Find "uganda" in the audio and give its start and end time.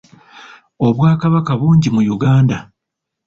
2.15-2.57